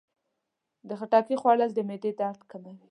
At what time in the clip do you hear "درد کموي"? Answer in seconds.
2.19-2.73